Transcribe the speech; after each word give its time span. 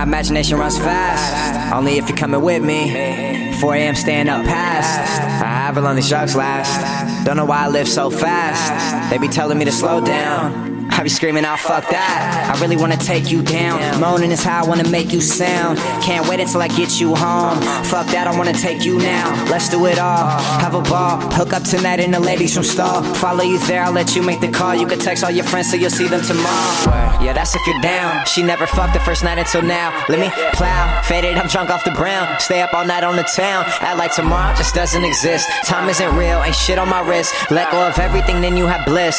My 0.00 0.04
imagination 0.04 0.56
runs 0.56 0.78
fast, 0.78 1.74
only 1.74 1.98
if 1.98 2.08
you're 2.08 2.16
coming 2.16 2.40
with 2.40 2.62
me. 2.64 3.52
4 3.60 3.74
a.m. 3.74 3.94
staying 3.94 4.30
up 4.30 4.46
past. 4.46 5.20
I 5.42 5.44
have 5.44 5.76
a 5.76 5.94
these 5.94 6.08
drugs 6.08 6.34
last. 6.34 7.26
Don't 7.26 7.36
know 7.36 7.44
why 7.44 7.66
I 7.66 7.68
live 7.68 7.86
so 7.86 8.08
fast. 8.08 9.10
They 9.10 9.18
be 9.18 9.28
telling 9.28 9.58
me 9.58 9.66
to 9.66 9.72
slow 9.72 10.02
down. 10.02 10.69
I 11.00 11.02
be 11.02 11.08
screaming 11.08 11.46
out, 11.46 11.58
fuck 11.58 11.88
that. 11.88 12.52
I 12.54 12.60
really 12.60 12.76
wanna 12.76 12.98
take 12.98 13.30
you 13.30 13.40
down. 13.40 13.98
Moaning 13.98 14.30
is 14.32 14.42
how 14.42 14.62
I 14.62 14.68
wanna 14.68 14.86
make 14.90 15.14
you 15.14 15.22
sound. 15.22 15.78
Can't 16.04 16.28
wait 16.28 16.40
until 16.40 16.60
I 16.60 16.68
get 16.68 17.00
you 17.00 17.14
home. 17.14 17.56
Fuck 17.84 18.08
that, 18.08 18.26
I 18.26 18.36
wanna 18.36 18.52
take 18.52 18.84
you 18.84 18.98
now. 18.98 19.32
Let's 19.46 19.70
do 19.70 19.86
it 19.86 19.98
all. 19.98 20.28
Have 20.60 20.74
a 20.74 20.82
ball. 20.82 21.16
Hook 21.32 21.54
up 21.54 21.62
tonight 21.62 22.00
in 22.00 22.10
the 22.10 22.20
ladies 22.20 22.52
from 22.52 22.64
Stall. 22.64 23.02
Follow 23.14 23.42
you 23.42 23.58
there, 23.60 23.82
I'll 23.82 23.92
let 23.92 24.14
you 24.14 24.20
make 24.22 24.42
the 24.42 24.48
call. 24.52 24.74
You 24.74 24.86
can 24.86 24.98
text 24.98 25.24
all 25.24 25.30
your 25.30 25.46
friends 25.46 25.70
so 25.70 25.78
you'll 25.78 25.88
see 25.88 26.06
them 26.06 26.20
tomorrow. 26.20 27.16
Yeah, 27.24 27.32
that's 27.32 27.54
if 27.54 27.66
you're 27.66 27.80
down. 27.80 28.26
She 28.26 28.42
never 28.42 28.66
fucked 28.66 28.92
the 28.92 29.00
first 29.00 29.24
night 29.24 29.38
until 29.38 29.62
now. 29.62 30.04
Let 30.10 30.18
me 30.20 30.28
plow. 30.52 31.00
Faded, 31.04 31.38
I'm 31.38 31.48
drunk 31.48 31.70
off 31.70 31.82
the 31.82 31.92
brown. 31.92 32.28
Stay 32.40 32.60
up 32.60 32.74
all 32.74 32.84
night 32.84 33.04
on 33.04 33.16
the 33.16 33.24
town. 33.34 33.64
Act 33.80 33.96
like 33.96 34.14
tomorrow 34.14 34.54
just 34.54 34.74
doesn't 34.74 35.04
exist. 35.06 35.48
Time 35.64 35.88
isn't 35.88 36.14
real, 36.14 36.42
ain't 36.42 36.54
shit 36.54 36.78
on 36.78 36.90
my 36.90 37.00
wrist. 37.00 37.32
Let 37.50 37.72
go 37.72 37.88
of 37.88 37.98
everything, 37.98 38.42
then 38.42 38.58
you 38.58 38.66
have 38.66 38.84
bliss. 38.84 39.16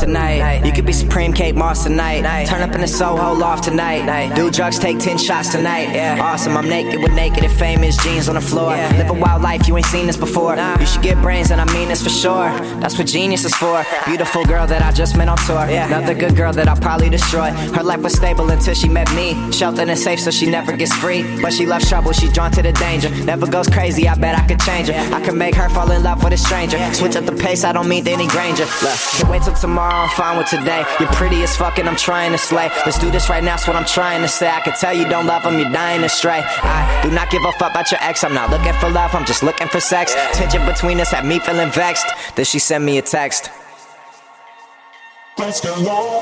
tonight. 0.00 0.64
You 0.64 0.72
could 0.72 0.86
be 0.86 0.92
Supreme 0.92 1.32
Kate 1.32 1.54
Moss 1.54 1.84
tonight. 1.84 2.46
Turn 2.46 2.62
up 2.62 2.74
in 2.74 2.80
the 2.80 2.88
Soho 2.88 3.34
loft 3.34 3.64
tonight. 3.64 4.34
Do 4.34 4.50
drugs, 4.50 4.78
take 4.78 4.98
10 4.98 5.18
shots 5.18 5.50
tonight. 5.50 5.88
Yeah. 5.92 6.18
Awesome, 6.20 6.56
I'm 6.56 6.68
naked 6.68 7.02
with 7.02 7.12
naked 7.12 7.44
and 7.44 7.52
famous 7.52 7.96
jeans 8.02 8.28
on 8.28 8.34
the 8.36 8.40
floor. 8.40 8.70
Live 8.70 9.10
a 9.10 9.14
wild 9.14 9.42
life, 9.42 9.66
you 9.66 9.76
ain't 9.76 9.86
seen 9.86 10.06
this 10.06 10.16
before. 10.16 10.56
You 10.56 10.86
should 10.86 11.02
get 11.02 11.20
brains, 11.22 11.50
and 11.50 11.60
I 11.60 11.64
mean 11.72 11.88
this 11.88 12.02
for 12.02 12.10
sure. 12.10 12.50
That's 12.80 12.96
what 12.98 13.06
genius 13.06 13.44
is 13.44 13.54
for. 13.54 13.84
Beautiful 14.06 14.44
girl 14.44 14.66
that 14.66 14.82
I 14.82 14.92
just 14.92 15.16
met 15.16 15.28
on 15.28 15.36
tour. 15.38 15.64
Another 15.64 16.14
good 16.14 16.36
girl 16.36 16.52
that 16.52 16.68
I'll 16.68 16.80
probably 16.80 17.10
destroy. 17.10 17.50
Her 17.50 17.82
life 17.82 18.02
was 18.02 18.14
stable 18.14 18.50
until 18.50 18.74
she 18.74 18.88
met 18.88 19.12
me. 19.14 19.34
Sheltered 19.52 19.88
and 19.88 19.98
safe, 19.98 20.20
so 20.20 20.30
she 20.30 20.48
never 20.48 20.76
gets 20.76 20.94
free. 20.94 21.24
But 21.42 21.52
she 21.52 21.66
loves 21.66 21.88
trouble, 21.88 22.12
she's 22.12 22.32
drawn 22.32 22.50
to 22.52 22.62
the 22.62 22.72
danger. 22.72 23.10
Never 23.24 23.46
goes 23.46 23.68
crazy, 23.68 24.08
I 24.08 24.14
bet 24.14 24.38
I 24.38 24.46
could 24.46 24.60
change 24.60 24.88
her. 24.88 25.14
I 25.14 25.20
can 25.20 25.36
make 25.36 25.54
her 25.54 25.68
fall 25.70 25.90
in 25.90 26.02
love 26.02 26.22
with 26.22 26.32
a 26.32 26.38
stranger. 26.38 26.78
Switch 26.94 27.16
up 27.16 27.24
the 27.26 27.32
pace, 27.32 27.64
I 27.64 27.72
don't 27.72 27.88
mean 27.88 28.04
Danny 28.04 28.26
Granger. 28.28 28.66
Look, 28.82 28.98
can't 29.16 29.30
wait 29.30 29.42
till 29.42 29.54
tomorrow, 29.54 29.94
I'm 29.94 30.10
fine 30.10 30.36
with 30.36 30.48
today. 30.48 30.84
You're 31.00 31.08
pretty 31.12 31.42
as 31.42 31.56
fuck, 31.56 31.78
and 31.78 31.88
I'm 31.88 31.96
trying 31.96 32.32
to 32.32 32.38
slay. 32.38 32.70
Let's 32.84 32.98
do 32.98 33.10
this 33.10 33.30
right 33.30 33.42
now, 33.42 33.56
that's 33.56 33.66
what 33.66 33.76
I'm 33.76 33.86
trying 33.86 34.20
to 34.22 34.28
say. 34.28 34.48
I 34.48 34.60
can 34.60 34.74
tell 34.74 34.92
you 34.92 35.08
don't 35.08 35.26
love 35.26 35.44
him, 35.44 35.58
you're 35.58 35.70
dying 35.70 36.02
to 36.02 36.08
stray. 36.08 36.42
I 36.44 37.00
do 37.02 37.10
not 37.10 37.30
give 37.30 37.42
a 37.44 37.52
fuck 37.52 37.70
about 37.70 37.90
your 37.90 38.00
ex, 38.02 38.24
I'm 38.24 38.34
not 38.34 38.50
looking 38.50 38.74
for 38.74 38.90
love, 38.90 39.14
I'm 39.14 39.24
just 39.24 39.42
looking 39.42 39.68
for 39.68 39.80
sex. 39.80 40.14
Tension 40.32 40.66
between 40.66 41.00
us 41.00 41.10
had 41.10 41.24
me 41.24 41.38
feeling 41.38 41.70
vexed. 41.70 42.06
Then 42.34 42.44
she 42.44 42.58
sent 42.58 42.84
me 42.84 42.98
a 42.98 43.02
text. 43.02 43.50
Let's 45.38 45.60
go 45.62 46.16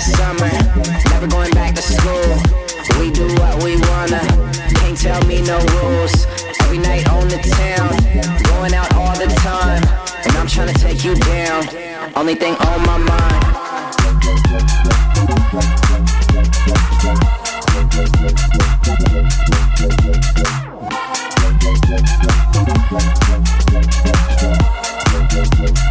summer. 0.00 0.50
Never 1.10 1.26
going 1.26 1.50
back 1.52 1.74
to 1.74 1.82
school. 1.82 2.69
We 2.98 3.10
do 3.10 3.26
what 3.34 3.62
we 3.62 3.76
wanna. 3.76 4.20
Can't 4.76 4.96
tell 4.96 5.22
me 5.26 5.42
no 5.42 5.58
rules. 5.80 6.26
Every 6.60 6.78
night 6.78 7.08
on 7.08 7.28
the 7.28 7.38
town, 7.38 7.90
going 8.44 8.74
out 8.74 8.94
all 8.94 9.16
the 9.16 9.26
time, 9.36 9.82
and 10.24 10.36
I'm 10.38 10.46
trying 10.46 10.72
to 10.72 10.80
take 10.80 11.04
you 11.04 11.14
down. 11.14 11.64
Only 12.16 12.34
thing 12.34 12.54
on 12.54 12.80
my 12.86 12.98
mind. 12.98 13.60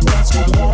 Let's 0.05 0.51
go. 0.51 0.68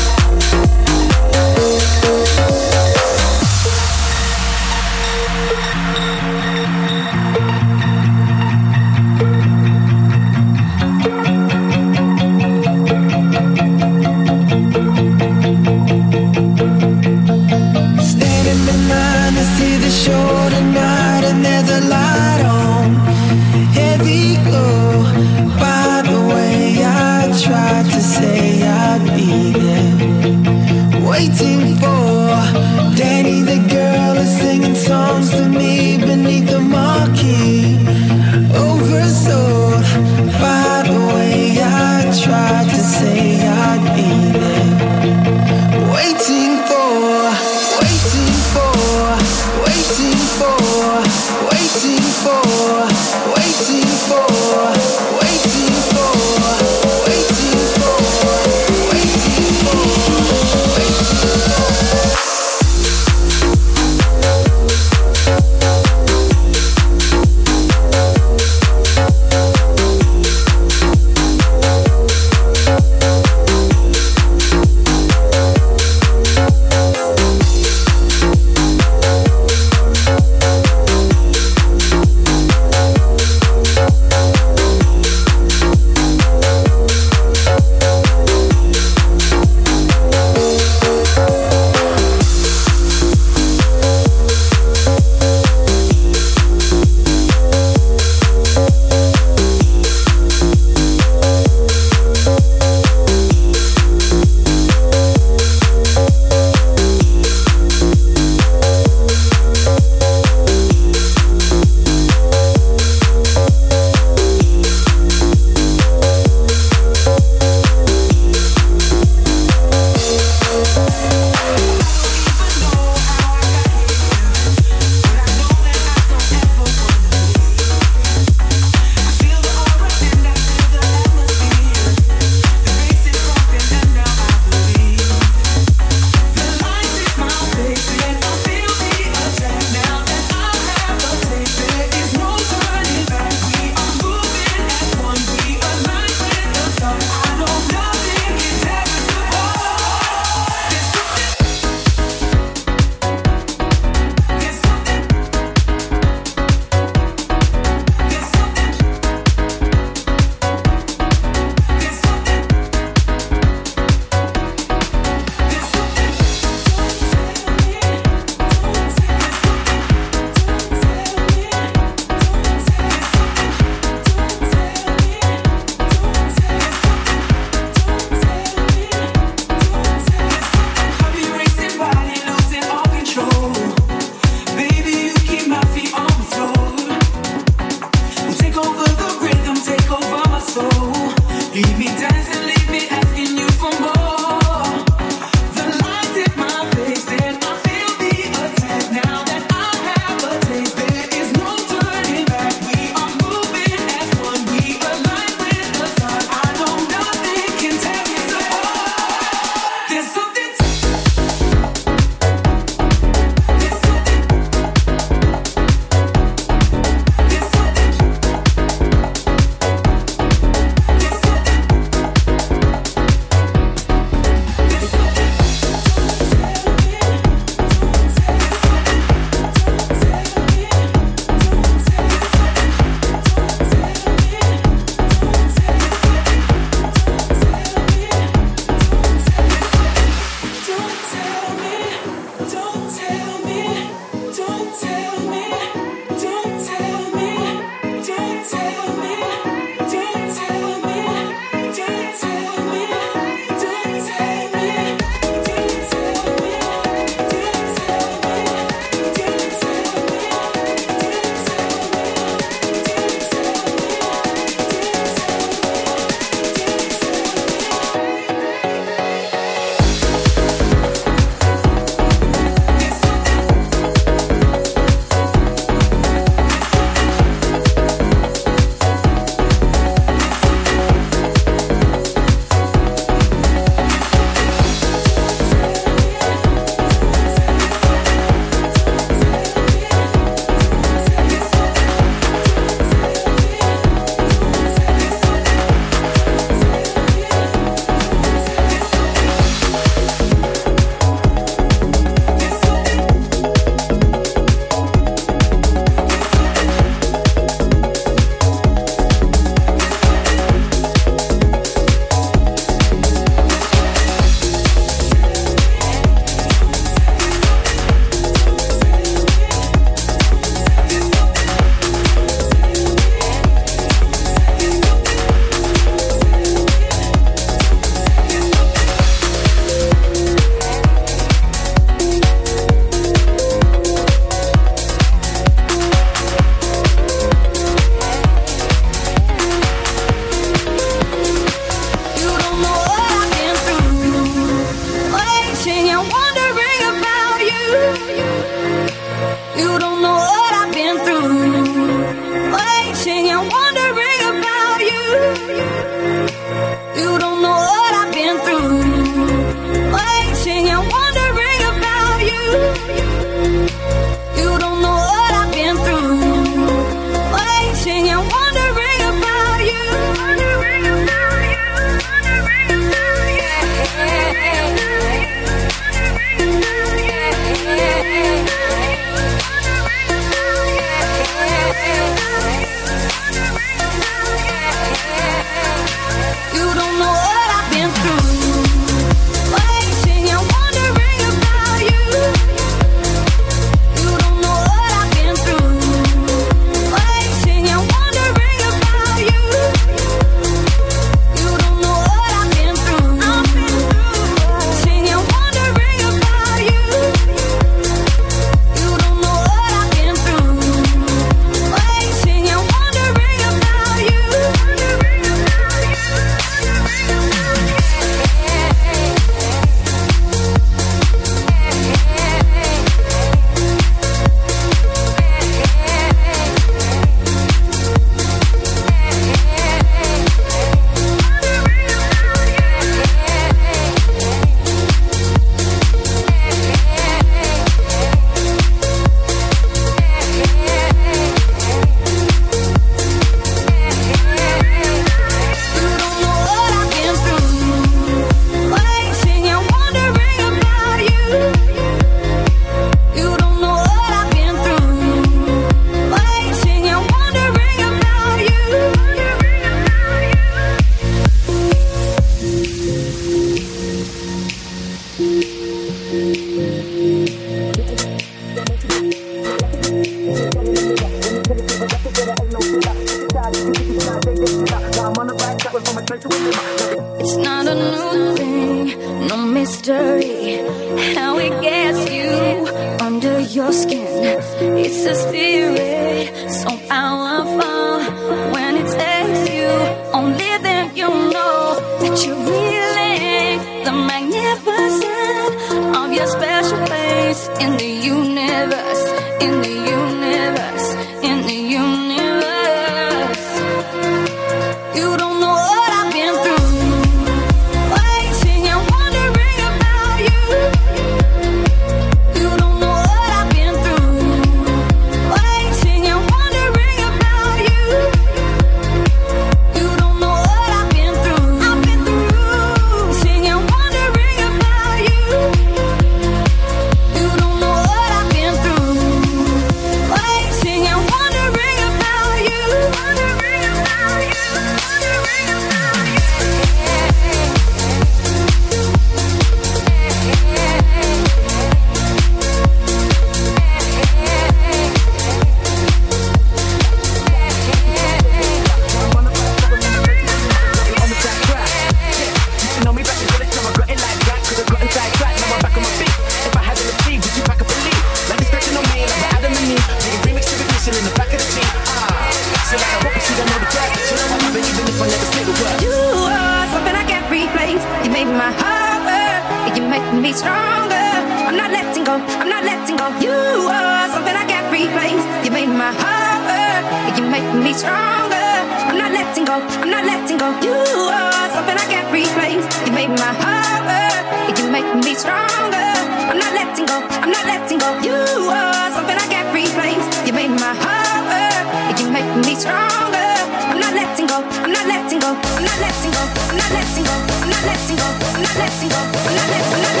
me 570.21 570.33
stronger. 570.33 571.09
I'm 571.49 571.57
not 571.57 571.71
letting 571.71 572.03
go, 572.03 572.13
I'm 572.13 572.47
not 572.47 572.63
letting 572.63 572.95
go. 572.95 573.07
You 573.17 573.33
are 573.65 574.05
something 574.13 574.35
I 574.37 574.45
can't 574.45 574.69
replace. 574.69 575.25
You 575.43 575.49
made 575.49 575.73
my 575.73 575.89
heart 575.89 576.45
hurt, 576.45 577.17
you 577.17 577.25
make 577.25 577.49
me 577.57 577.73
stronger. 577.73 578.37
I'm 578.85 578.97
not 579.01 579.11
letting 579.11 579.45
go, 579.45 579.57
I'm 579.81 579.89
not 579.89 580.05
letting 580.05 580.37
go. 580.37 580.47
You 580.61 580.77
are 581.09 581.49
something 581.49 581.73
I 581.73 581.85
can't 581.89 582.09
replace. 582.13 582.65
You 582.85 582.93
made 582.93 583.09
my 583.17 583.33
heart 583.33 583.81
hurt, 583.89 584.53
you 584.59 584.69
make 584.69 584.85
me 585.01 585.17
stronger. 585.17 585.89
I'm 586.29 586.37
not 586.37 586.53
letting 586.53 586.85
go, 586.85 587.01
I'm 587.01 587.31
not 587.33 587.45
letting 587.49 587.79
go. 587.81 587.89
You 588.05 588.21
are 588.53 588.89
something 588.93 589.17
I 589.17 589.25
can't 589.25 589.49
replace. 589.49 590.05
You 590.27 590.33
made 590.37 590.53
my 590.53 590.73
heart 590.85 591.25
hurt, 591.33 591.97
you 591.97 592.07
make 592.13 592.29
me 592.45 592.53
stronger. 592.53 593.33
I'm 593.73 593.79
not 593.81 593.93
letting 593.97 594.27
go, 594.29 594.37
I'm 594.61 594.69
not 594.69 594.85
letting 594.85 595.17
go, 595.17 595.33
I'm 595.33 595.65
not 595.65 595.77
letting 595.81 596.13
go, 596.13 596.21
I'm 596.45 596.57
not 596.61 596.69
letting 596.77 597.05
go, 597.09 597.15
I'm 597.41 597.49
not 597.49 597.63
letting 597.65 597.97
go, 597.97 598.05
I'm 598.05 598.41
not 598.45 598.55
letting 598.61 598.89
go, 598.93 598.99
I'm 599.01 599.33
not 599.33 599.49
letting 599.49 599.81
go. 599.97 600.00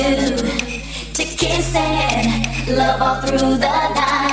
to 0.00 1.24
kiss 1.24 1.74
and 1.74 2.76
love 2.76 3.02
all 3.02 3.20
through 3.20 3.56
the 3.58 3.94
night. 3.94 4.29